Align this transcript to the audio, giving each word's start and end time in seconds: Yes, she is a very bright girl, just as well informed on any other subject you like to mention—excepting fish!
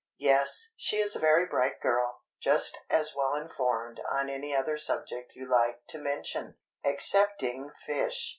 Yes, 0.17 0.69
she 0.77 0.95
is 0.97 1.15
a 1.15 1.19
very 1.19 1.45
bright 1.45 1.79
girl, 1.79 2.21
just 2.39 2.75
as 2.89 3.13
well 3.15 3.35
informed 3.35 3.99
on 4.09 4.31
any 4.31 4.55
other 4.55 4.75
subject 4.75 5.35
you 5.35 5.47
like 5.47 5.85
to 5.89 5.99
mention—excepting 5.99 7.69
fish! 7.85 8.29